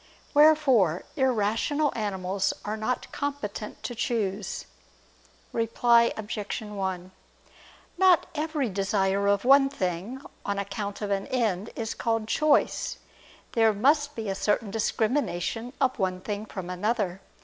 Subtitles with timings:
[0.33, 4.65] Wherefore irrational animals are not competent to choose.
[5.53, 6.59] Reply Obj.
[6.59, 7.11] 1:
[7.99, 12.97] Not every desire of one thing on account of an end is called choice:
[13.51, 17.21] there must be a certain discrimination of one thing from another.